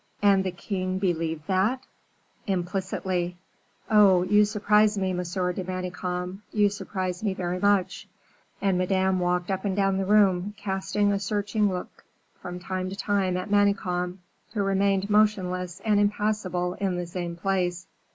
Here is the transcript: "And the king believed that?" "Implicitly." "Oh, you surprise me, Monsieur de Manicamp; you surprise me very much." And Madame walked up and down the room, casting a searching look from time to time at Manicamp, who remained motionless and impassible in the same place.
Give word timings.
"And 0.23 0.43
the 0.43 0.49
king 0.51 0.97
believed 0.97 1.45
that?" 1.45 1.83
"Implicitly." 2.47 3.37
"Oh, 3.87 4.23
you 4.23 4.45
surprise 4.45 4.97
me, 4.97 5.13
Monsieur 5.13 5.53
de 5.53 5.63
Manicamp; 5.63 6.39
you 6.51 6.71
surprise 6.71 7.23
me 7.23 7.35
very 7.35 7.59
much." 7.59 8.07
And 8.63 8.79
Madame 8.79 9.19
walked 9.19 9.51
up 9.51 9.63
and 9.63 9.75
down 9.75 9.97
the 9.99 10.05
room, 10.07 10.55
casting 10.57 11.11
a 11.11 11.19
searching 11.19 11.69
look 11.71 12.03
from 12.41 12.57
time 12.59 12.89
to 12.89 12.95
time 12.95 13.37
at 13.37 13.51
Manicamp, 13.51 14.17
who 14.55 14.63
remained 14.63 15.07
motionless 15.07 15.81
and 15.85 15.99
impassible 15.99 16.73
in 16.73 16.97
the 16.97 17.05
same 17.05 17.35
place. 17.35 17.85